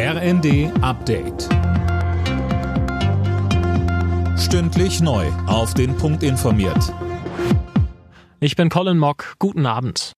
[0.00, 1.48] RND Update.
[4.38, 5.26] Stündlich neu.
[5.48, 6.94] Auf den Punkt informiert.
[8.38, 9.34] Ich bin Colin Mock.
[9.40, 10.12] Guten Abend.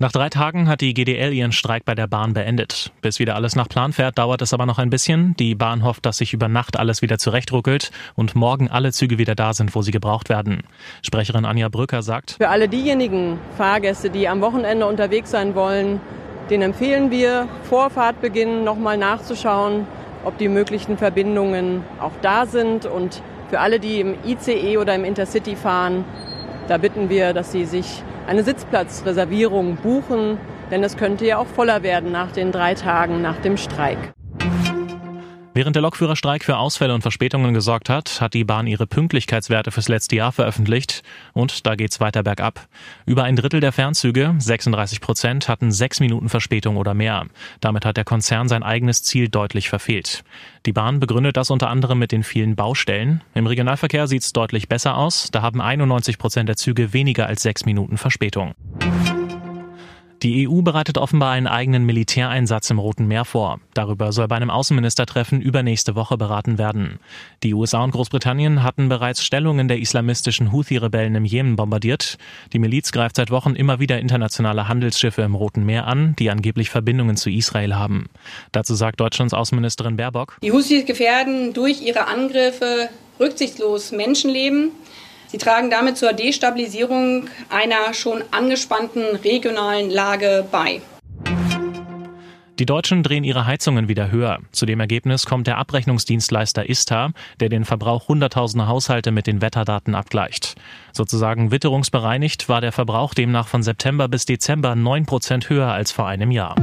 [0.00, 2.90] Nach drei Tagen hat die GDL ihren Streik bei der Bahn beendet.
[3.00, 5.36] Bis wieder alles nach Plan fährt, dauert es aber noch ein bisschen.
[5.36, 9.36] Die Bahn hofft, dass sich über Nacht alles wieder zurechtruckelt und morgen alle Züge wieder
[9.36, 10.64] da sind, wo sie gebraucht werden.
[11.02, 16.00] Sprecherin Anja Brücker sagt, Für alle diejenigen Fahrgäste, die am Wochenende unterwegs sein wollen,
[16.50, 19.86] den empfehlen wir, vor Fahrtbeginn nochmal nachzuschauen,
[20.24, 22.86] ob die möglichen Verbindungen auch da sind.
[22.86, 26.04] Und für alle, die im ICE oder im Intercity fahren,
[26.68, 30.38] da bitten wir, dass sie sich eine Sitzplatzreservierung buchen,
[30.70, 33.98] denn es könnte ja auch voller werden nach den drei Tagen nach dem Streik.
[35.52, 39.88] Während der Lokführerstreik für Ausfälle und Verspätungen gesorgt hat, hat die Bahn ihre Pünktlichkeitswerte fürs
[39.88, 42.68] letzte Jahr veröffentlicht und da geht's weiter bergab.
[43.04, 47.26] Über ein Drittel der Fernzüge, 36 Prozent, hatten sechs Minuten Verspätung oder mehr.
[47.60, 50.22] Damit hat der Konzern sein eigenes Ziel deutlich verfehlt.
[50.66, 53.22] Die Bahn begründet das unter anderem mit den vielen Baustellen.
[53.34, 55.30] Im Regionalverkehr sieht's deutlich besser aus.
[55.32, 58.54] Da haben 91 Prozent der Züge weniger als sechs Minuten Verspätung.
[60.22, 63.58] Die EU bereitet offenbar einen eigenen Militäreinsatz im Roten Meer vor.
[63.72, 67.00] Darüber soll bei einem Außenministertreffen übernächste Woche beraten werden.
[67.42, 72.18] Die USA und Großbritannien hatten bereits Stellungen der islamistischen Houthi-Rebellen im Jemen bombardiert.
[72.52, 76.68] Die Miliz greift seit Wochen immer wieder internationale Handelsschiffe im Roten Meer an, die angeblich
[76.68, 78.10] Verbindungen zu Israel haben.
[78.52, 80.36] Dazu sagt Deutschlands Außenministerin Baerbock.
[80.42, 84.72] Die Houthis gefährden durch ihre Angriffe rücksichtslos Menschenleben.
[85.30, 90.80] Sie tragen damit zur Destabilisierung einer schon angespannten regionalen Lage bei.
[92.58, 94.40] Die Deutschen drehen ihre Heizungen wieder höher.
[94.50, 99.94] Zu dem Ergebnis kommt der Abrechnungsdienstleister ISTA, der den Verbrauch hunderttausender Haushalte mit den Wetterdaten
[99.94, 100.56] abgleicht.
[100.92, 106.06] Sozusagen witterungsbereinigt war der Verbrauch demnach von September bis Dezember 9 Prozent höher als vor
[106.08, 106.56] einem Jahr.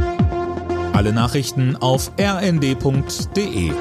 [0.93, 3.71] Alle Nachrichten auf rnd.de